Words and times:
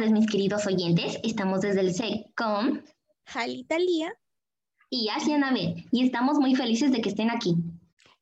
tardes, 0.00 0.12
mis 0.12 0.30
queridos 0.30 0.66
oyentes. 0.66 1.18
Estamos 1.22 1.60
desde 1.60 1.80
el 1.80 1.92
SEC 1.92 2.34
con 2.34 2.82
Jalita 3.26 3.78
Lía 3.78 4.10
y 4.88 5.10
Asianabel 5.10 5.86
y 5.92 6.06
estamos 6.06 6.38
muy 6.38 6.54
felices 6.54 6.90
de 6.90 7.02
que 7.02 7.10
estén 7.10 7.28
aquí. 7.28 7.54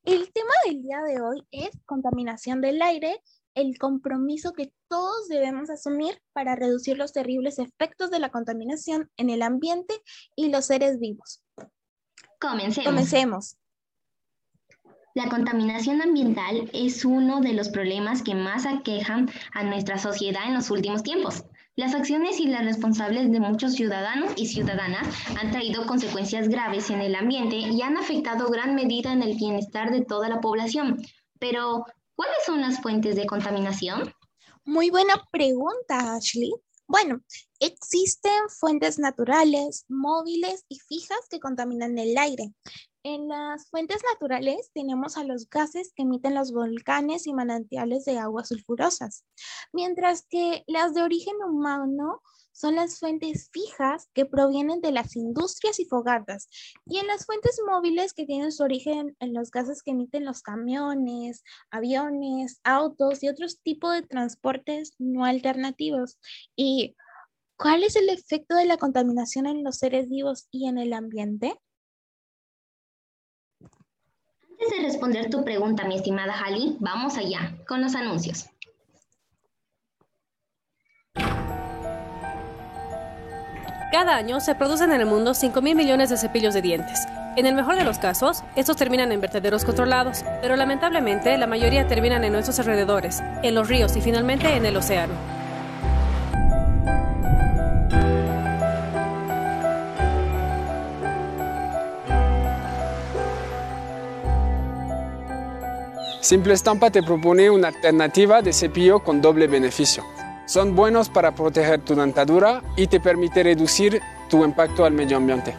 El 0.03 0.33
tema 0.33 0.51
del 0.67 0.83
día 0.83 0.99
de 1.07 1.21
hoy 1.21 1.47
es 1.53 1.71
contaminación 1.87 2.61
del 2.61 2.83
aire, 2.83 3.23
el 3.55 3.79
compromiso 3.79 4.53
que 4.55 4.73
todos 4.89 5.29
debemos 5.29 5.71
asumir 5.71 6.21
para 6.33 6.57
reducir 6.57 6.99
los 6.99 7.13
terribles 7.13 7.61
efectos 7.61 8.11
de 8.11 8.19
la 8.19 8.31
contaminación 8.31 9.09
en 9.17 9.31
el 9.31 9.43
ambiente 9.43 9.95
y 10.35 10.49
los 10.49 10.67
seres 10.67 10.99
vivos. 10.99 11.45
Comencemos. 12.41 12.87
Comencemos. 12.87 13.57
La 15.15 15.29
contaminación 15.29 16.03
ambiental 16.03 16.69
es 16.73 17.05
uno 17.05 17.41
de 17.41 17.53
los 17.53 17.69
problemas 17.69 18.23
que 18.23 18.35
más 18.35 18.67
aquejan 18.67 19.31
a 19.53 19.63
nuestra 19.63 19.99
sociedad 19.99 20.43
en 20.47 20.55
los 20.55 20.71
últimos 20.71 21.05
tiempos. 21.05 21.45
Las 21.79 21.95
acciones 21.95 22.41
y 22.41 22.49
las 22.49 22.65
responsables 22.65 23.31
de 23.31 23.39
muchos 23.39 23.75
ciudadanos 23.75 24.33
y 24.35 24.49
ciudadanas 24.49 25.07
han 25.41 25.53
traído 25.53 25.87
consecuencias 25.87 26.49
graves 26.49 26.91
en 26.91 27.01
el 27.01 27.15
ambiente 27.15 27.55
y 27.55 27.83
han 27.83 27.97
afectado 27.97 28.49
gran 28.49 28.75
medida 28.75 29.13
en 29.13 29.23
el 29.23 29.37
bienestar 29.37 29.93
de 29.93 30.05
toda 30.05 30.29
la 30.29 30.41
población. 30.41 31.01
Pero, 31.39 31.85
¿cuáles 32.17 32.39
son 32.45 32.63
las 32.63 32.83
fuentes 32.83 33.15
de 33.15 33.27
contaminación? 33.27 34.13
Muy 34.65 34.91
buena 34.91 35.23
pregunta, 35.31 36.17
Ashley. 36.17 36.51
Bueno, 36.89 37.21
existen 37.61 38.49
fuentes 38.49 38.99
naturales, 38.99 39.85
móviles 39.87 40.65
y 40.69 40.81
fijas 40.81 41.29
que 41.31 41.39
contaminan 41.39 41.97
el 41.97 42.19
aire. 42.19 42.53
En 43.11 43.27
las 43.27 43.71
fuentes 43.71 44.03
naturales 44.13 44.71
tenemos 44.75 45.17
a 45.17 45.25
los 45.25 45.49
gases 45.49 45.95
que 45.97 46.03
emiten 46.03 46.35
los 46.35 46.53
volcanes 46.53 47.27
y 47.27 47.33
manantiales 47.33 48.05
de 48.05 48.19
aguas 48.19 48.49
sulfurosas, 48.49 49.25
mientras 49.73 50.27
que 50.29 50.63
las 50.67 50.93
de 50.93 51.01
origen 51.01 51.37
humano 51.43 52.21
son 52.53 52.75
las 52.75 52.99
fuentes 52.99 53.49
fijas 53.51 54.11
que 54.13 54.27
provienen 54.27 54.83
de 54.83 54.93
las 54.93 55.17
industrias 55.17 55.81
y 55.81 55.87
fogatas, 55.87 56.51
y 56.85 56.99
en 56.99 57.07
las 57.07 57.25
fuentes 57.25 57.59
móviles 57.67 58.13
que 58.13 58.27
tienen 58.27 58.53
su 58.53 58.63
origen 58.63 59.17
en 59.21 59.33
los 59.33 59.51
gases 59.51 59.83
que 59.83 59.93
emiten 59.93 60.27
los 60.27 60.43
camiones, 60.43 61.43
aviones, 61.71 62.61
autos 62.63 63.23
y 63.23 63.31
otros 63.31 63.59
tipos 63.63 63.95
de 63.95 64.03
transportes 64.03 64.93
no 64.99 65.25
alternativos. 65.25 66.19
¿Y 66.55 66.95
cuál 67.57 67.85
es 67.85 67.97
el 67.97 68.11
efecto 68.11 68.55
de 68.55 68.67
la 68.67 68.77
contaminación 68.77 69.47
en 69.47 69.65
los 69.65 69.77
seres 69.79 70.11
vivos 70.11 70.47
y 70.51 70.69
en 70.69 70.77
el 70.77 70.93
ambiente? 70.93 71.59
Antes 74.61 74.77
de 74.77 74.85
responder 74.85 75.31
tu 75.31 75.45
pregunta, 75.45 75.85
mi 75.85 75.95
estimada 75.95 76.35
Hali, 76.35 76.77
vamos 76.81 77.17
allá 77.17 77.55
con 77.69 77.81
los 77.81 77.95
anuncios. 77.95 78.47
Cada 83.93 84.17
año 84.17 84.41
se 84.41 84.57
producen 84.57 84.93
en 84.93 85.01
el 85.01 85.07
mundo 85.07 85.33
5 85.33 85.63
mil 85.63 85.77
millones 85.77 86.11
de 86.11 86.17
cepillos 86.17 86.55
de 86.55 86.63
dientes. 86.63 87.07
En 87.37 87.47
el 87.47 87.55
mejor 87.55 87.77
de 87.77 87.85
los 87.85 87.99
casos, 87.99 88.43
estos 88.57 88.77
terminan 88.77 89.13
en 89.13 89.21
vertederos 89.21 89.65
controlados, 89.65 90.25
pero 90.43 90.57
lamentablemente 90.57 91.39
la 91.39 91.47
mayoría 91.47 91.87
terminan 91.87 92.25
en 92.25 92.33
nuestros 92.33 92.59
alrededores, 92.59 93.23
en 93.45 93.55
los 93.55 93.69
ríos 93.69 93.97
y 93.97 94.01
finalmente 94.01 94.57
en 94.57 94.67
el 94.67 94.77
océano. 94.77 95.15
Simple 106.29 106.53
Estampa 106.53 106.91
te 106.91 107.03
propone 107.03 107.49
una 107.49 107.69
alternativa 107.69 108.43
de 108.43 108.53
cepillo 108.53 108.99
con 108.99 109.23
doble 109.23 109.47
beneficio. 109.47 110.05
Son 110.45 110.77
buenos 110.77 111.09
para 111.09 111.35
proteger 111.35 111.81
tu 111.81 111.95
dentadura 111.95 112.61
y 112.77 112.87
te 112.87 113.01
permite 113.01 113.43
reducir 113.43 114.03
tu 114.29 114.45
impacto 114.45 114.85
al 114.85 114.93
medio 114.93 115.17
ambiente. 115.17 115.55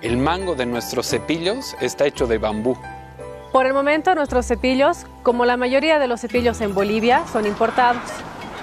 El 0.00 0.16
mango 0.16 0.54
de 0.54 0.64
nuestros 0.64 1.08
cepillos 1.08 1.74
está 1.80 2.06
hecho 2.06 2.28
de 2.28 2.38
bambú. 2.38 2.76
Por 3.50 3.66
el 3.66 3.74
momento 3.74 4.14
nuestros 4.14 4.46
cepillos, 4.46 5.06
como 5.24 5.44
la 5.44 5.56
mayoría 5.56 5.98
de 5.98 6.06
los 6.06 6.20
cepillos 6.20 6.60
en 6.60 6.72
Bolivia, 6.72 7.24
son 7.26 7.44
importados. 7.44 8.04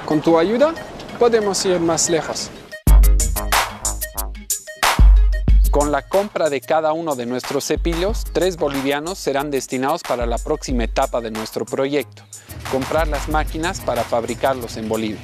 Con 0.06 0.22
tu 0.22 0.40
ayuda 0.40 0.74
podemos 1.20 1.66
ir 1.66 1.78
más 1.82 2.10
lejos. 2.10 2.50
Con 5.76 5.92
la 5.92 6.04
compra 6.04 6.50
de 6.50 6.62
cada 6.62 6.94
uno 6.94 7.18
de 7.18 7.26
nuestros 7.26 7.66
cepillos, 7.66 8.24
tres 8.32 8.56
bolivianos 8.56 9.18
serán 9.18 9.52
destinados 9.52 10.04
para 10.04 10.26
la 10.26 10.38
próxima 10.38 10.86
etapa 10.86 11.20
de 11.20 11.32
nuestro 11.32 11.66
proyecto, 11.66 12.24
comprar 12.72 13.10
las 13.10 13.28
máquinas 13.28 13.82
para 13.82 14.06
fabricarlos 14.06 14.78
en 14.78 14.88
Bolivia. 14.88 15.20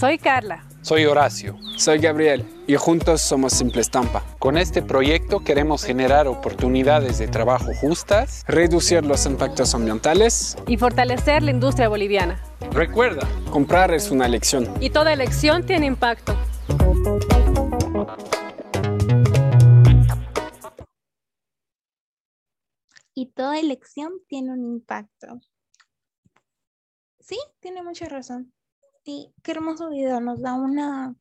Soy 0.00 0.16
Carla. 0.16 0.64
Soy 0.80 1.04
Horacio. 1.04 1.58
Soy 1.76 1.98
Gabriel 1.98 2.46
y 2.66 2.76
juntos 2.76 3.20
somos 3.20 3.52
Simple 3.52 3.82
Estampa. 3.82 4.22
Con 4.38 4.56
este 4.56 4.80
proyecto 4.80 5.40
queremos 5.40 5.84
generar 5.84 6.28
oportunidades 6.28 7.18
de 7.18 7.28
trabajo 7.28 7.70
justas, 7.78 8.42
reducir 8.48 9.04
los 9.04 9.26
impactos 9.26 9.74
ambientales 9.74 10.56
y 10.66 10.78
fortalecer 10.78 11.42
la 11.42 11.50
industria 11.50 11.90
boliviana. 11.90 12.42
Recuerda, 12.72 13.28
comprar 13.50 13.92
es 13.92 14.10
una 14.10 14.24
elección. 14.24 14.66
Y 14.80 14.88
toda 14.88 15.12
elección 15.12 15.66
tiene 15.66 15.84
impacto. 15.84 16.34
Y 23.14 23.26
toda 23.26 23.58
elección 23.58 24.12
tiene 24.28 24.52
un 24.52 24.64
impacto. 24.64 25.40
Sí, 27.20 27.38
tiene 27.60 27.82
mucha 27.82 28.06
razón. 28.06 28.52
Y 29.04 29.32
qué 29.42 29.52
hermoso 29.52 29.90
video, 29.90 30.20
nos 30.20 30.40
da 30.40 30.54
una, 30.54 31.14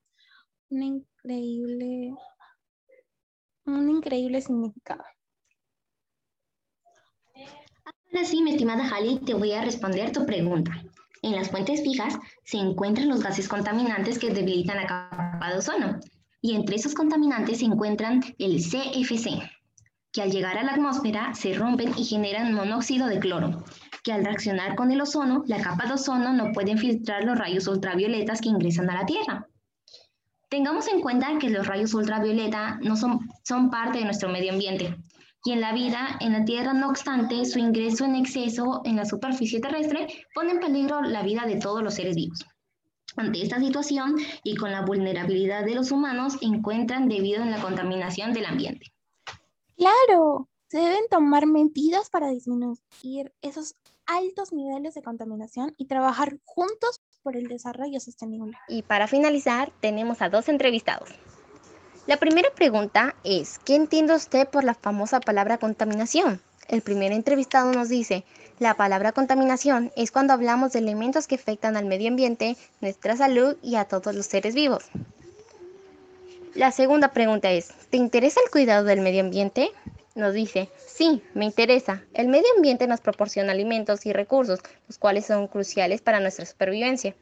una 0.69 0.85
increíble, 0.85 2.13
un 3.65 3.89
increíble 3.89 4.41
significado. 4.41 5.03
Ahora 7.85 8.25
sí, 8.25 8.41
mi 8.41 8.51
estimada 8.51 8.89
Hali, 8.89 9.19
te 9.19 9.33
voy 9.33 9.53
a 9.53 9.63
responder 9.63 10.11
tu 10.11 10.25
pregunta. 10.25 10.71
En 11.21 11.31
las 11.33 11.49
fuentes 11.49 11.81
fijas 11.83 12.15
se 12.43 12.57
encuentran 12.57 13.09
los 13.09 13.23
gases 13.23 13.47
contaminantes 13.47 14.19
que 14.19 14.29
debilitan 14.29 14.77
la 14.77 14.87
capa 14.87 15.49
de 15.49 15.57
ozono. 15.57 15.99
Y 16.41 16.55
entre 16.55 16.75
esos 16.75 16.93
contaminantes 16.93 17.59
se 17.59 17.65
encuentran 17.65 18.21
el 18.37 18.57
CFC, 18.57 19.39
que 20.13 20.21
al 20.21 20.31
llegar 20.31 20.59
a 20.59 20.63
la 20.63 20.73
atmósfera 20.73 21.33
se 21.33 21.53
rompen 21.53 21.91
y 21.97 22.05
generan 22.05 22.53
monóxido 22.53 23.07
de 23.07 23.19
cloro, 23.19 23.63
que 24.03 24.13
al 24.13 24.23
reaccionar 24.23 24.75
con 24.75 24.91
el 24.91 25.01
ozono, 25.01 25.43
la 25.47 25.59
capa 25.59 25.87
de 25.87 25.93
ozono 25.93 26.31
no 26.33 26.51
puede 26.53 26.77
filtrar 26.77 27.23
los 27.23 27.37
rayos 27.37 27.67
ultravioletas 27.67 28.39
que 28.39 28.49
ingresan 28.49 28.89
a 28.91 29.01
la 29.01 29.05
Tierra. 29.07 29.47
Tengamos 30.49 30.87
en 30.87 31.01
cuenta 31.01 31.39
que 31.39 31.49
los 31.49 31.65
rayos 31.65 31.95
ultravioleta 31.95 32.79
no 32.83 32.95
son, 32.95 33.27
son 33.43 33.71
parte 33.71 33.97
de 33.97 34.05
nuestro 34.05 34.29
medio 34.29 34.53
ambiente, 34.53 34.95
y 35.45 35.51
en 35.51 35.61
la 35.61 35.73
vida 35.73 36.17
en 36.21 36.31
la 36.31 36.45
Tierra, 36.45 36.73
no 36.73 36.89
obstante, 36.89 37.43
su 37.45 37.57
ingreso 37.57 38.05
en 38.05 38.15
exceso 38.15 38.81
en 38.85 38.95
la 38.95 39.05
superficie 39.05 39.59
terrestre 39.59 40.07
pone 40.35 40.51
en 40.51 40.59
peligro 40.59 41.01
la 41.01 41.23
vida 41.23 41.45
de 41.45 41.57
todos 41.57 41.83
los 41.83 41.95
seres 41.95 42.15
vivos. 42.15 42.45
Ante 43.17 43.41
esta 43.41 43.59
situación 43.59 44.15
y 44.43 44.55
con 44.55 44.71
la 44.71 44.81
vulnerabilidad 44.81 45.65
de 45.65 45.75
los 45.75 45.91
humanos, 45.91 46.37
encuentran 46.41 47.09
debido 47.09 47.41
en 47.41 47.51
la 47.51 47.61
contaminación 47.61 48.31
del 48.31 48.45
ambiente. 48.45 48.93
Claro, 49.83 50.47
se 50.69 50.77
deben 50.77 51.09
tomar 51.09 51.45
medidas 51.45 52.09
para 52.09 52.29
disminuir 52.29 53.33
esos 53.41 53.75
altos 54.05 54.53
niveles 54.53 54.93
de 54.93 55.01
contaminación 55.01 55.73
y 55.77 55.87
trabajar 55.87 56.37
juntos 56.45 57.01
por 57.21 57.35
el 57.35 57.49
desarrollo 57.49 57.99
sostenible. 57.99 58.57
Y 58.69 58.83
para 58.83 59.07
finalizar, 59.07 59.73
tenemos 59.81 60.21
a 60.21 60.29
dos 60.29 60.47
entrevistados. 60.47 61.09
La 62.07 62.15
primera 62.15 62.49
pregunta 62.55 63.13
es, 63.25 63.59
¿qué 63.59 63.75
entiende 63.75 64.15
usted 64.15 64.47
por 64.47 64.63
la 64.63 64.73
famosa 64.73 65.19
palabra 65.19 65.57
contaminación? 65.57 66.41
El 66.69 66.81
primer 66.81 67.11
entrevistado 67.11 67.73
nos 67.73 67.89
dice, 67.89 68.23
la 68.59 68.75
palabra 68.75 69.11
contaminación 69.11 69.91
es 69.97 70.11
cuando 70.11 70.31
hablamos 70.31 70.71
de 70.71 70.79
elementos 70.79 71.27
que 71.27 71.35
afectan 71.35 71.75
al 71.75 71.83
medio 71.83 72.07
ambiente, 72.07 72.55
nuestra 72.79 73.17
salud 73.17 73.57
y 73.61 73.75
a 73.75 73.83
todos 73.83 74.15
los 74.15 74.27
seres 74.27 74.55
vivos. 74.55 74.85
La 76.55 76.71
segunda 76.71 77.13
pregunta 77.13 77.49
es, 77.49 77.69
¿te 77.89 77.97
interesa 77.97 78.39
el 78.45 78.51
cuidado 78.51 78.83
del 78.83 79.01
medio 79.01 79.21
ambiente? 79.21 79.71
Nos 80.13 80.35
dice, 80.35 80.69
sí, 80.85 81.23
me 81.33 81.45
interesa. 81.45 82.03
El 82.13 82.27
medio 82.27 82.45
ambiente 82.55 82.85
nos 82.85 83.01
proporciona 83.01 83.53
alimentos 83.53 84.05
y 84.05 84.13
recursos, 84.13 84.59
los 84.87 84.99
cuales 84.99 85.25
son 85.25 85.47
cruciales 85.47 86.01
para 86.01 86.19
nuestra 86.19 86.45
supervivencia. 86.45 87.15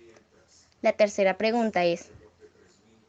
La 0.82 0.92
tercera 0.92 1.38
pregunta 1.38 1.86
es, 1.86 2.10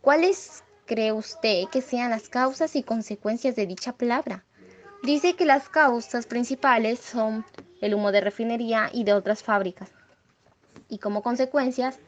¿cuáles 0.00 0.62
cree 0.86 1.10
usted 1.10 1.64
que 1.72 1.82
sean 1.82 2.10
las 2.10 2.28
causas 2.28 2.76
y 2.76 2.84
consecuencias 2.84 3.56
de 3.56 3.66
dicha 3.66 3.92
palabra? 3.92 4.44
Dice 5.02 5.34
que 5.34 5.44
las 5.44 5.68
causas 5.68 6.26
principales 6.26 7.00
son 7.00 7.44
el 7.80 7.94
humo 7.94 8.12
de 8.12 8.20
refinería 8.20 8.90
y 8.92 9.02
de 9.02 9.14
otras 9.14 9.42
fábricas. 9.42 9.90
Y 10.88 10.98
como 10.98 11.20
consecuencias 11.24 11.98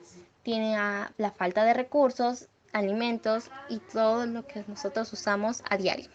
tiene 0.44 0.76
la 0.76 1.32
falta 1.32 1.64
de 1.64 1.74
recursos, 1.74 2.46
alimentos 2.74 3.50
y 3.70 3.78
todo 3.78 4.26
lo 4.26 4.46
que 4.46 4.64
nosotros 4.68 5.10
usamos 5.14 5.62
a 5.70 5.78
diario. 5.78 6.10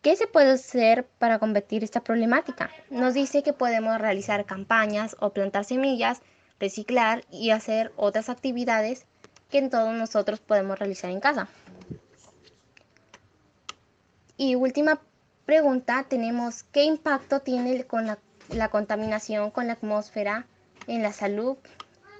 ¿Qué 0.00 0.16
se 0.16 0.26
puede 0.26 0.52
hacer 0.52 1.06
para 1.18 1.38
combatir 1.38 1.84
esta 1.84 2.02
problemática? 2.02 2.70
Nos 2.90 3.14
dice 3.14 3.42
que 3.42 3.52
podemos 3.52 3.98
realizar 4.00 4.46
campañas 4.46 5.14
o 5.20 5.30
plantar 5.30 5.64
semillas 5.64 6.22
reciclar 6.62 7.24
y 7.28 7.50
hacer 7.50 7.92
otras 7.96 8.28
actividades 8.28 9.04
que 9.50 9.68
todos 9.68 9.92
nosotros 9.94 10.38
podemos 10.38 10.78
realizar 10.78 11.10
en 11.10 11.18
casa. 11.18 11.48
Y 14.36 14.54
última 14.54 15.00
pregunta, 15.44 16.06
tenemos 16.08 16.62
¿qué 16.62 16.84
impacto 16.84 17.40
tiene 17.40 17.84
con 17.84 18.06
la, 18.06 18.18
la 18.48 18.68
contaminación 18.68 19.50
con 19.50 19.66
la 19.66 19.72
atmósfera 19.72 20.46
en 20.86 21.02
la 21.02 21.12
salud 21.12 21.56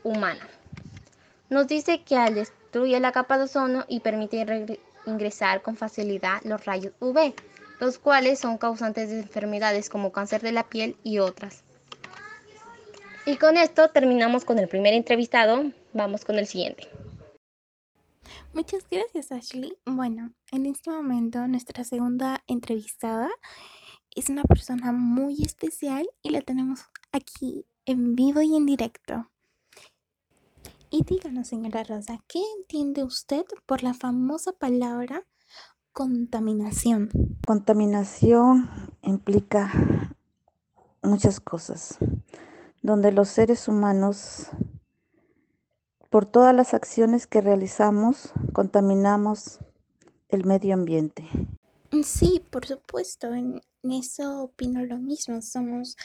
humana? 0.02 0.46
Nos 1.52 1.66
dice 1.66 2.02
que 2.02 2.16
al 2.16 2.34
destruir 2.34 2.98
la 3.02 3.12
capa 3.12 3.36
de 3.36 3.44
ozono 3.44 3.84
y 3.86 4.00
permite 4.00 4.80
ingresar 5.04 5.60
con 5.60 5.76
facilidad 5.76 6.40
los 6.44 6.64
rayos 6.64 6.94
UV, 6.98 7.34
los 7.78 7.98
cuales 7.98 8.38
son 8.38 8.56
causantes 8.56 9.10
de 9.10 9.20
enfermedades 9.20 9.90
como 9.90 10.12
cáncer 10.12 10.40
de 10.40 10.52
la 10.52 10.66
piel 10.66 10.96
y 11.02 11.18
otras. 11.18 11.62
Y 13.26 13.36
con 13.36 13.58
esto 13.58 13.90
terminamos 13.90 14.46
con 14.46 14.58
el 14.58 14.66
primer 14.66 14.94
entrevistado. 14.94 15.70
Vamos 15.92 16.24
con 16.24 16.38
el 16.38 16.46
siguiente. 16.46 16.88
Muchas 18.54 18.86
gracias, 18.90 19.30
Ashley. 19.30 19.76
Bueno, 19.84 20.32
en 20.52 20.64
este 20.64 20.88
momento 20.88 21.46
nuestra 21.48 21.84
segunda 21.84 22.42
entrevistada 22.46 23.28
es 24.16 24.30
una 24.30 24.44
persona 24.44 24.90
muy 24.92 25.42
especial 25.42 26.08
y 26.22 26.30
la 26.30 26.40
tenemos 26.40 26.86
aquí 27.12 27.66
en 27.84 28.14
vivo 28.14 28.40
y 28.40 28.56
en 28.56 28.64
directo. 28.64 29.31
Y 30.94 31.04
díganos, 31.04 31.48
señora 31.48 31.84
Rosa, 31.84 32.22
¿qué 32.28 32.42
entiende 32.58 33.02
usted 33.02 33.46
por 33.64 33.82
la 33.82 33.94
famosa 33.94 34.52
palabra 34.52 35.24
contaminación? 35.94 37.08
Contaminación 37.46 38.68
implica 39.00 39.72
muchas 41.02 41.40
cosas 41.40 41.96
donde 42.82 43.10
los 43.10 43.30
seres 43.30 43.68
humanos, 43.68 44.48
por 46.10 46.26
todas 46.26 46.54
las 46.54 46.74
acciones 46.74 47.26
que 47.26 47.40
realizamos, 47.40 48.34
contaminamos 48.52 49.60
el 50.28 50.44
medio 50.44 50.74
ambiente. 50.74 51.26
Sí, 52.04 52.44
por 52.50 52.66
supuesto, 52.66 53.32
en 53.32 53.62
eso 53.82 54.42
opino 54.42 54.84
lo 54.84 54.98
mismo, 54.98 55.40
somos 55.40 55.96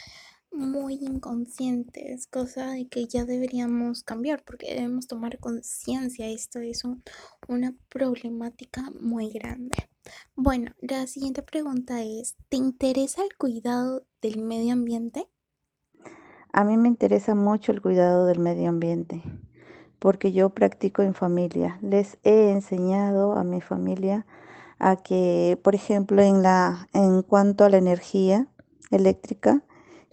muy 0.57 0.95
inconscientes, 0.95 2.27
cosa 2.27 2.71
de 2.71 2.87
que 2.87 3.05
ya 3.05 3.25
deberíamos 3.25 4.03
cambiar 4.03 4.43
porque 4.43 4.73
debemos 4.73 5.07
tomar 5.07 5.39
conciencia, 5.39 6.27
esto 6.27 6.59
es 6.59 6.83
una 7.47 7.75
problemática 7.89 8.91
muy 8.99 9.29
grande. 9.29 9.77
Bueno, 10.35 10.71
la 10.81 11.05
siguiente 11.07 11.43
pregunta 11.43 12.01
es, 12.01 12.35
¿te 12.49 12.57
interesa 12.57 13.23
el 13.23 13.35
cuidado 13.37 14.05
del 14.21 14.41
medio 14.41 14.73
ambiente? 14.73 15.29
A 16.51 16.63
mí 16.63 16.77
me 16.77 16.87
interesa 16.87 17.35
mucho 17.35 17.71
el 17.71 17.81
cuidado 17.81 18.25
del 18.25 18.39
medio 18.39 18.69
ambiente 18.69 19.21
porque 19.99 20.31
yo 20.31 20.49
practico 20.49 21.01
en 21.01 21.13
familia. 21.13 21.79
Les 21.81 22.17
he 22.23 22.51
enseñado 22.51 23.33
a 23.33 23.43
mi 23.43 23.61
familia 23.61 24.25
a 24.79 24.95
que, 24.97 25.59
por 25.63 25.75
ejemplo, 25.75 26.21
en, 26.21 26.43
la, 26.43 26.87
en 26.93 27.23
cuanto 27.23 27.65
a 27.65 27.69
la 27.69 27.77
energía 27.77 28.47
eléctrica, 28.91 29.63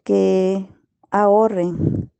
que 0.04 0.68
ahorren, 1.10 2.10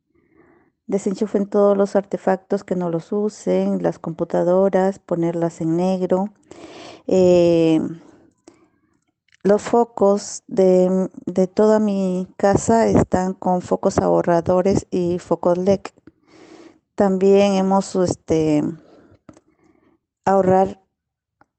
desenchufen 0.87 1.47
todos 1.47 1.77
los 1.77 1.95
artefactos 1.95 2.63
que 2.63 2.75
no 2.75 2.89
los 2.89 3.11
usen, 3.11 3.81
las 3.81 3.99
computadoras, 3.99 4.99
ponerlas 4.99 5.61
en 5.61 5.77
negro. 5.77 6.33
Eh, 7.07 7.79
los 9.45 9.61
focos 9.61 10.43
de, 10.47 11.09
toda 11.53 11.79
mi 11.79 12.27
casa 12.35 12.87
están 12.87 13.33
con 13.33 13.61
focos 13.61 13.99
ahorradores 13.99 14.87
y 14.89 15.19
focos 15.19 15.59
LED. 15.59 15.81
También 16.95 17.53
hemos 17.53 17.95
este, 17.95 18.63
ahorrar 20.25 20.81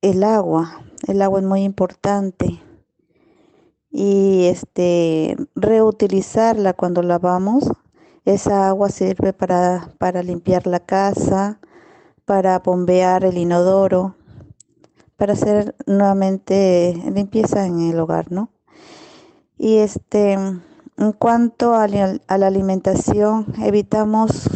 el 0.02 0.24
agua. 0.24 0.82
El 1.06 1.22
agua 1.22 1.38
es 1.38 1.46
muy 1.46 1.62
importante. 1.62 2.60
Y 3.98 4.44
este 4.46 5.36
reutilizarla 5.54 6.74
cuando 6.74 7.02
lavamos. 7.02 7.64
Esa 8.26 8.68
agua 8.68 8.90
sirve 8.90 9.32
para, 9.32 9.88
para 9.98 10.22
limpiar 10.22 10.66
la 10.66 10.80
casa, 10.80 11.60
para 12.26 12.58
bombear 12.58 13.24
el 13.24 13.38
inodoro 13.38 14.16
para 15.16 15.32
hacer 15.32 15.74
nuevamente 15.86 17.02
limpieza 17.12 17.66
en 17.66 17.80
el 17.80 17.98
hogar, 17.98 18.30
¿no? 18.30 18.50
Y 19.58 19.78
este, 19.78 20.32
en 20.32 21.12
cuanto 21.18 21.74
a, 21.74 21.88
la, 21.88 22.18
alimentación, 22.28 23.46
evitamos 23.62 24.50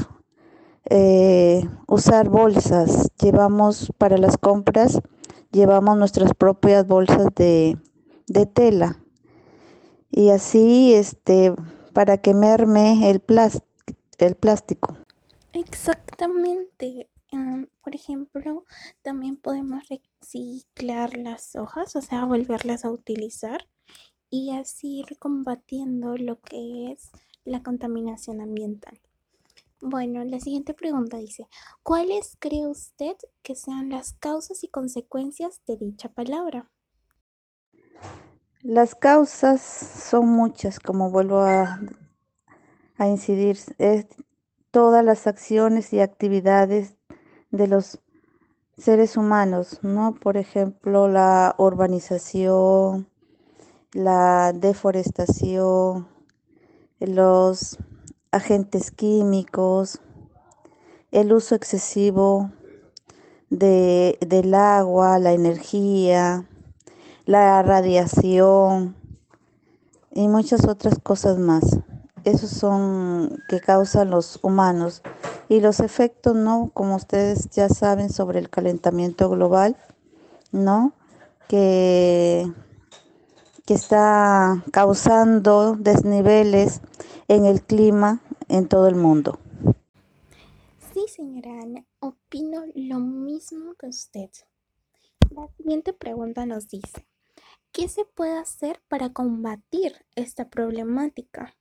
eh, 0.85 1.67
usar 1.87 2.29
bolsas. 2.29 3.11
Llevamos 3.21 3.93
para 3.97 4.19
las 4.19 4.37
compras, 4.37 5.01
llevamos 5.51 5.97
nuestras 5.97 6.35
propias 6.35 6.87
bolsas 6.87 7.29
de, 7.35 7.79
de 8.27 8.47
tela. 8.47 8.99
Y 10.11 10.31
así, 10.31 10.95
este, 10.95 11.55
para 11.93 12.19
que 12.19 12.35
merme 12.35 13.11
el, 13.11 13.23
el 14.19 14.37
plástico. 14.37 14.97
Exactamente. 15.53 17.09
por 17.83 17.95
ejemplo, 17.95 18.65
también 19.03 19.37
podemos 19.37 19.83
reciclar 19.89 21.17
las 21.17 21.57
hojas, 21.57 21.97
o 21.97 22.03
sea, 22.03 22.25
volverlas 22.25 22.85
a 22.85 22.91
utilizar 22.91 23.69
y 24.31 24.53
así 24.53 25.01
ir 25.01 25.19
combatiendo 25.19 26.17
lo 26.17 26.41
que 26.41 26.93
es 26.93 27.11
la 27.45 27.63
contaminación 27.63 28.41
ambiental. 28.41 29.01
Bueno, 29.81 30.23
la 30.25 30.39
siguiente 30.41 30.75
pregunta 30.75 31.17
dice, 31.17 31.49
¿cuáles 31.83 32.37
cree 32.39 32.67
usted 32.67 33.17
que 33.43 33.55
sean 33.55 33.89
las 33.89 34.13
causas 34.13 34.63
y 34.63 34.69
consecuencias 34.69 35.63
de 35.67 35.79
dicha 35.79 36.11
palabra? 36.11 36.71
Las 38.63 38.95
causas 38.95 39.63
son 39.63 40.29
muchas, 40.29 40.81
como 40.81 41.11
vuelvo 41.11 41.39
a, 41.41 41.81
a 42.99 43.09
incidir, 43.09 43.59
es 43.79 44.07
todas 44.71 45.03
las 45.03 45.27
acciones 45.27 45.95
y 45.95 46.01
actividades 46.01 46.95
de 47.51 47.69
los 47.69 48.01
seres 48.77 49.17
humanos, 49.17 49.79
¿no? 49.81 50.15
Por 50.15 50.37
ejemplo, 50.37 51.09
la 51.09 51.55
urbanización, 51.57 53.09
la 53.93 54.53
deforestación, 54.53 56.07
los 56.99 57.79
agentes 58.31 58.91
químicos, 58.91 60.03
el 61.13 61.33
uso 61.33 61.55
excesivo 61.55 62.51
de, 63.49 64.19
del 64.21 64.53
agua, 64.53 65.19
la 65.19 65.33
energía, 65.33 66.47
la 67.31 67.63
radiación 67.63 68.97
y 70.11 70.27
muchas 70.27 70.67
otras 70.67 70.99
cosas 70.99 71.39
más. 71.39 71.79
Esos 72.25 72.51
son 72.51 73.39
que 73.49 73.61
causan 73.61 74.11
los 74.11 74.41
humanos 74.43 75.03
y 75.49 75.61
los 75.61 75.79
efectos, 75.79 76.35
¿no? 76.35 76.73
Como 76.75 76.97
ustedes 76.97 77.49
ya 77.51 77.69
saben 77.69 78.11
sobre 78.11 78.41
el 78.41 78.51
calentamiento 78.51 79.31
global, 79.31 79.77
¿no? 80.51 80.93
Que, 81.47 82.53
que 83.65 83.75
está 83.75 84.65
causando 84.73 85.77
desniveles 85.77 86.81
en 87.29 87.45
el 87.45 87.63
clima 87.63 88.23
en 88.49 88.67
todo 88.67 88.89
el 88.89 88.97
mundo. 88.97 89.39
Sí, 90.93 91.05
señora 91.07 91.51
Ana, 91.63 91.85
opino 92.01 92.65
lo 92.75 92.99
mismo 92.99 93.75
que 93.75 93.87
usted. 93.87 94.31
La 95.31 95.47
siguiente 95.57 95.93
pregunta 95.93 96.45
nos 96.45 96.69
dice, 96.69 97.07
¿qué 97.73 97.89
se 97.89 98.05
puede 98.05 98.39
hacer 98.39 98.81
para 98.89 99.13
combatir 99.13 100.05
esta 100.15 100.49
problemática? 100.49 101.57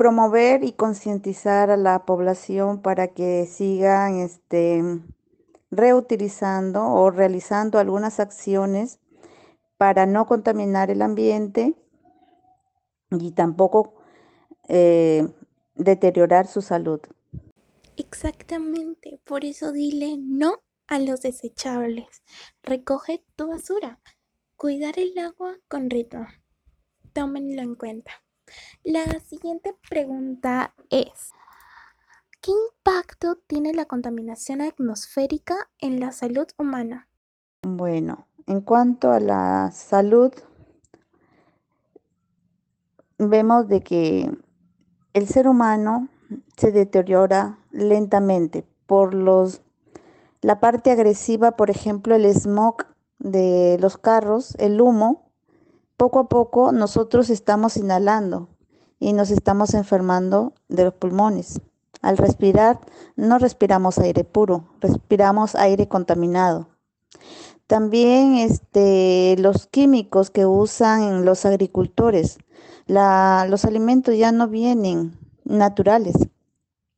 promover 0.00 0.64
y 0.64 0.72
concientizar 0.72 1.70
a 1.70 1.76
la 1.76 2.06
población 2.06 2.80
para 2.80 3.08
que 3.08 3.44
sigan 3.44 4.18
este, 4.20 4.82
reutilizando 5.70 6.86
o 6.86 7.10
realizando 7.10 7.78
algunas 7.78 8.18
acciones 8.18 8.98
para 9.76 10.06
no 10.06 10.26
contaminar 10.26 10.90
el 10.90 11.02
ambiente 11.02 11.74
y 13.10 13.32
tampoco 13.32 13.92
eh, 14.68 15.28
deteriorar 15.74 16.46
su 16.46 16.62
salud. 16.62 17.00
Exactamente, 17.98 19.20
por 19.24 19.44
eso 19.44 19.70
dile 19.70 20.16
no 20.16 20.62
a 20.86 20.98
los 20.98 21.20
desechables. 21.20 22.22
Recoge 22.62 23.22
tu 23.36 23.48
basura. 23.48 24.00
Cuidar 24.60 24.98
el 24.98 25.16
agua 25.16 25.54
con 25.68 25.88
ritmo. 25.88 26.26
Tómenlo 27.14 27.62
en 27.62 27.76
cuenta. 27.76 28.10
La 28.84 29.06
siguiente 29.20 29.74
pregunta 29.88 30.74
es, 30.90 31.30
¿qué 32.42 32.50
impacto 32.50 33.36
tiene 33.46 33.72
la 33.72 33.86
contaminación 33.86 34.60
atmosférica 34.60 35.54
en 35.78 35.98
la 35.98 36.12
salud 36.12 36.46
humana? 36.58 37.08
Bueno, 37.62 38.26
en 38.46 38.60
cuanto 38.60 39.10
a 39.10 39.18
la 39.18 39.70
salud, 39.72 40.30
vemos 43.16 43.66
de 43.66 43.80
que 43.80 44.30
el 45.14 45.26
ser 45.26 45.48
humano 45.48 46.10
se 46.58 46.70
deteriora 46.70 47.58
lentamente 47.70 48.66
por 48.84 49.14
los 49.14 49.62
la 50.42 50.60
parte 50.60 50.90
agresiva, 50.90 51.52
por 51.52 51.70
ejemplo, 51.70 52.14
el 52.14 52.26
smog 52.26 52.89
de 53.20 53.76
los 53.80 53.96
carros, 53.96 54.56
el 54.58 54.80
humo, 54.80 55.30
poco 55.96 56.18
a 56.18 56.28
poco 56.28 56.72
nosotros 56.72 57.30
estamos 57.30 57.76
inhalando 57.76 58.48
y 58.98 59.12
nos 59.12 59.30
estamos 59.30 59.74
enfermando 59.74 60.54
de 60.68 60.84
los 60.84 60.94
pulmones. 60.94 61.60
Al 62.02 62.16
respirar, 62.16 62.80
no 63.14 63.38
respiramos 63.38 63.98
aire 63.98 64.24
puro, 64.24 64.64
respiramos 64.80 65.54
aire 65.54 65.86
contaminado. 65.86 66.68
También 67.66 68.34
este, 68.36 69.36
los 69.38 69.66
químicos 69.66 70.30
que 70.30 70.46
usan 70.46 71.24
los 71.24 71.44
agricultores, 71.44 72.38
los 72.86 73.64
alimentos 73.64 74.16
ya 74.16 74.32
no 74.32 74.48
vienen 74.48 75.16
naturales. 75.44 76.16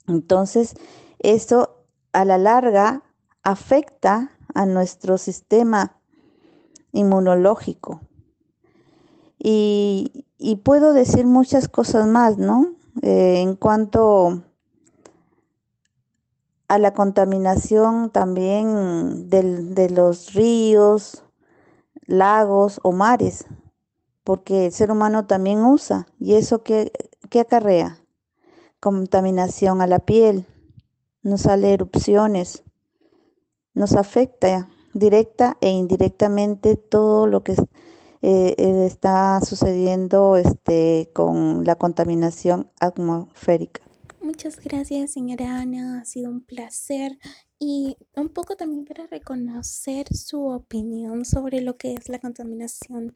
Entonces, 0.07 0.75
eso 1.19 1.85
a 2.13 2.25
la 2.25 2.39
larga 2.39 3.03
afecta 3.43 4.31
a 4.55 4.67
nuestro 4.67 5.19
sistema 5.19 5.97
inmunológico. 6.93 8.01
Y, 9.39 10.25
puedo 10.63 10.93
decir 10.93 11.27
muchas 11.27 11.69
cosas 11.69 12.07
más, 12.07 12.39
¿no? 12.39 12.75
Eh, 13.03 13.41
en 13.41 13.57
cuanto 13.57 14.43
a 16.69 16.79
la 16.79 16.95
contaminación 16.95 18.11
también 18.11 19.29
de 19.29 19.91
los 19.91 20.35
ríos, 20.35 21.25
lagos 22.07 22.81
o 22.83 22.93
mares, 22.93 23.47
porque 24.25 24.67
el 24.67 24.73
ser 24.73 24.91
humano 24.91 25.27
también 25.27 25.65
usa. 25.65 26.07
¿Y 26.19 26.35
eso 26.35 26.63
qué, 26.63 26.93
qué 27.29 27.41
acarrea? 27.41 27.99
Contaminación 28.81 29.81
a 29.81 29.87
la 29.87 30.01
piel, 30.01 30.47
nos 31.23 31.43
sale 31.43 31.73
erupciones, 31.73 32.63
nos 33.75 33.95
afecta 33.95 34.69
directa 34.95 35.57
e 35.61 35.71
indirectamente 35.71 36.77
todo 36.77 37.27
lo 37.27 37.43
que 37.43 37.53
eh, 37.53 38.55
eh, 38.57 38.87
está 38.87 39.41
sucediendo 39.41 40.37
este, 40.37 41.11
con 41.13 41.65
la 41.65 41.75
contaminación 41.75 42.71
atmosférica. 42.79 43.83
Muchas 44.21 44.61
gracias, 44.61 45.13
señora 45.13 45.61
Ana. 45.61 46.01
Ha 46.01 46.05
sido 46.05 46.31
un 46.31 46.43
placer 46.43 47.19
y 47.59 47.97
un 48.15 48.29
poco 48.29 48.57
también 48.57 48.85
para 48.85 49.07
reconocer 49.07 50.07
su 50.15 50.47
opinión 50.47 51.25
sobre 51.25 51.61
lo 51.61 51.77
que 51.77 51.95
es 51.95 52.09
la 52.09 52.21
contaminación 52.21 53.13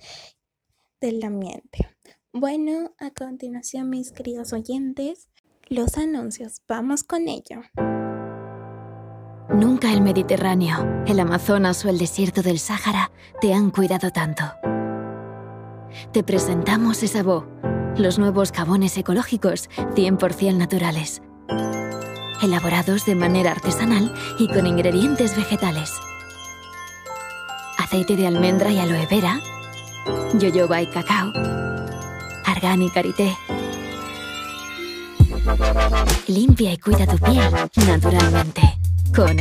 del 1.01 1.23
ambiente. 1.23 1.89
Bueno, 2.33 2.93
a 2.99 3.11
continuación, 3.13 3.89
mis 3.89 4.13
queridos 4.13 4.53
oyentes, 4.53 5.29
los 5.69 5.97
anuncios. 5.97 6.63
Vamos 6.69 7.03
con 7.05 7.29
ello. 7.29 7.63
Nunca 9.57 9.91
el 9.91 10.03
Mediterráneo, 10.03 11.05
el 11.07 11.19
Amazonas 11.19 11.83
o 11.87 11.89
el 11.89 11.97
desierto 11.97 12.43
del 12.43 12.59
Sáhara 12.59 13.11
te 13.41 13.55
han 13.55 13.71
cuidado 13.71 14.11
tanto. 14.11 14.45
Te 16.13 16.23
presentamos 16.23 17.03
Esabó, 17.03 17.47
los 17.97 18.19
nuevos 18.19 18.53
jabones 18.53 18.99
ecológicos 18.99 19.71
100% 19.95 20.59
naturales. 20.59 21.23
Elaborados 22.43 23.07
de 23.07 23.15
manera 23.15 23.53
artesanal 23.53 24.13
y 24.39 24.47
con 24.49 24.67
ingredientes 24.67 25.35
vegetales. 25.35 25.91
Aceite 27.79 28.15
de 28.15 28.27
almendra 28.27 28.71
y 28.71 28.79
aloe 28.79 29.07
vera, 29.07 29.41
yoyoba 30.35 30.83
y 30.83 30.87
cacao, 30.89 31.33
argán 32.45 32.83
y 32.83 32.91
karité. 32.91 33.35
Limpia 36.27 36.75
y 36.75 36.77
cuida 36.77 37.07
tu 37.07 37.17
piel 37.17 37.51
naturalmente 37.87 38.76
con 39.17 39.35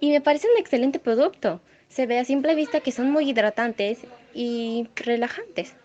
Y 0.00 0.10
me 0.10 0.20
parece 0.20 0.48
un 0.52 0.58
excelente 0.58 0.98
producto. 0.98 1.60
Se 1.88 2.06
ve 2.06 2.18
a 2.18 2.24
simple 2.24 2.56
vista 2.56 2.80
que 2.80 2.90
son 2.90 3.12
muy 3.12 3.30
hidratantes 3.30 4.00
y 4.34 4.88
relajantes. 4.96 5.76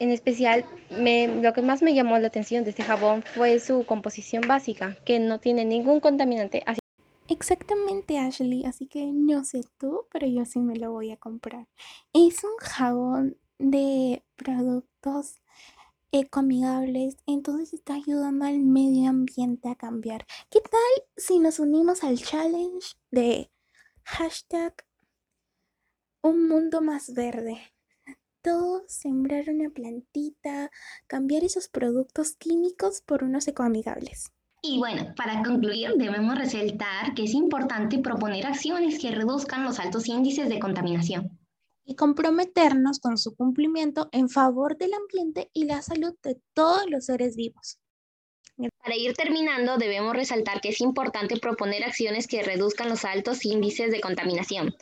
En 0.00 0.10
especial, 0.10 0.64
lo 0.90 1.52
que 1.52 1.62
más 1.62 1.82
me 1.82 1.94
llamó 1.94 2.18
la 2.18 2.26
atención 2.26 2.64
de 2.64 2.70
este 2.70 2.82
jabón 2.82 3.22
fue 3.22 3.60
su 3.60 3.84
composición 3.86 4.42
básica, 4.48 4.96
que 5.04 5.20
no 5.20 5.38
tiene 5.38 5.64
ningún 5.64 6.00
contaminante. 6.00 6.64
Exactamente, 7.32 8.18
Ashley. 8.18 8.64
Así 8.66 8.86
que 8.86 9.06
no 9.10 9.42
sé 9.44 9.62
tú, 9.78 10.06
pero 10.12 10.26
yo 10.26 10.44
sí 10.44 10.58
me 10.60 10.76
lo 10.76 10.92
voy 10.92 11.10
a 11.12 11.16
comprar. 11.16 11.66
Es 12.12 12.44
un 12.44 12.56
jabón 12.60 13.38
de 13.58 14.22
productos 14.36 15.36
ecoamigables, 16.12 17.16
entonces 17.26 17.72
está 17.72 17.94
ayudando 17.94 18.44
al 18.44 18.58
medio 18.60 19.08
ambiente 19.08 19.70
a 19.70 19.76
cambiar. 19.76 20.26
¿Qué 20.50 20.60
tal 20.60 21.06
si 21.16 21.38
nos 21.38 21.58
unimos 21.58 22.04
al 22.04 22.18
challenge 22.18 22.96
de 23.10 23.50
hashtag 24.04 24.74
un 26.22 26.48
mundo 26.48 26.82
más 26.82 27.14
verde? 27.14 27.58
Todo 28.42 28.84
sembrar 28.88 29.48
una 29.48 29.70
plantita, 29.70 30.70
cambiar 31.06 31.44
esos 31.44 31.68
productos 31.68 32.36
químicos 32.36 33.00
por 33.00 33.24
unos 33.24 33.48
ecoamigables. 33.48 34.31
Y 34.64 34.78
bueno, 34.78 35.12
para 35.16 35.42
concluir, 35.42 35.94
debemos 35.96 36.38
resaltar 36.38 37.14
que 37.14 37.24
es 37.24 37.34
importante 37.34 37.98
proponer 37.98 38.46
acciones 38.46 39.00
que 39.00 39.10
reduzcan 39.10 39.64
los 39.64 39.80
altos 39.80 40.06
índices 40.06 40.48
de 40.48 40.60
contaminación. 40.60 41.36
Y 41.84 41.96
comprometernos 41.96 43.00
con 43.00 43.18
su 43.18 43.34
cumplimiento 43.34 44.08
en 44.12 44.28
favor 44.28 44.78
del 44.78 44.94
ambiente 44.94 45.50
y 45.52 45.64
la 45.64 45.82
salud 45.82 46.14
de 46.22 46.40
todos 46.54 46.88
los 46.88 47.06
seres 47.06 47.34
vivos. 47.34 47.80
Para 48.84 48.96
ir 48.96 49.14
terminando, 49.14 49.78
debemos 49.78 50.14
resaltar 50.14 50.60
que 50.60 50.68
es 50.68 50.80
importante 50.80 51.38
proponer 51.38 51.82
acciones 51.82 52.28
que 52.28 52.44
reduzcan 52.44 52.88
los 52.88 53.04
altos 53.04 53.44
índices 53.44 53.90
de 53.90 54.00
contaminación 54.00 54.76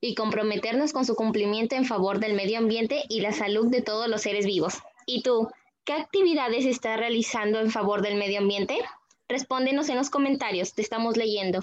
y 0.00 0.14
comprometernos 0.14 0.92
con 0.92 1.04
su 1.04 1.16
cumplimiento 1.16 1.74
en 1.74 1.86
favor 1.86 2.20
del 2.20 2.34
medio 2.34 2.58
ambiente 2.58 3.02
y 3.08 3.20
la 3.20 3.32
salud 3.32 3.68
de 3.68 3.82
todos 3.82 4.06
los 4.06 4.22
seres 4.22 4.46
vivos. 4.46 4.74
¿Y 5.06 5.22
tú, 5.22 5.48
qué 5.84 5.94
actividades 5.94 6.66
estás 6.66 7.00
realizando 7.00 7.58
en 7.58 7.72
favor 7.72 8.02
del 8.02 8.16
medio 8.16 8.38
ambiente? 8.38 8.78
Respóndenos 9.28 9.88
en 9.90 9.96
los 9.96 10.08
comentarios, 10.08 10.72
te 10.74 10.82
estamos 10.82 11.16
leyendo. 11.16 11.60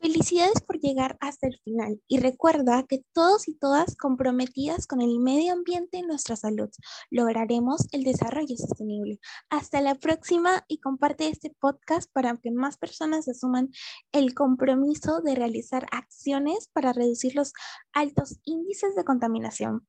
Felicidades 0.00 0.62
por 0.62 0.80
llegar 0.80 1.18
hasta 1.20 1.46
el 1.46 1.58
final 1.62 2.00
y 2.08 2.20
recuerda 2.20 2.86
que 2.88 3.04
todos 3.12 3.48
y 3.48 3.58
todas 3.58 3.96
comprometidas 3.96 4.86
con 4.86 5.02
el 5.02 5.18
medio 5.18 5.52
ambiente 5.52 5.98
y 5.98 6.02
nuestra 6.02 6.36
salud 6.36 6.70
lograremos 7.10 7.86
el 7.92 8.04
desarrollo 8.04 8.56
sostenible. 8.56 9.20
Hasta 9.50 9.82
la 9.82 9.96
próxima 9.96 10.64
y 10.68 10.78
comparte 10.78 11.28
este 11.28 11.54
podcast 11.60 12.10
para 12.14 12.34
que 12.38 12.50
más 12.50 12.78
personas 12.78 13.28
asuman 13.28 13.68
el 14.12 14.32
compromiso 14.32 15.20
de 15.20 15.34
realizar 15.34 15.86
acciones 15.92 16.70
para 16.72 16.94
reducir 16.94 17.34
los 17.34 17.52
altos 17.92 18.38
índices 18.44 18.96
de 18.96 19.04
contaminación. 19.04 19.86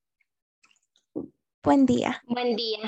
Buen 1.63 1.86
día. 1.86 2.22
Buen 2.27 2.58
día. 2.58 2.79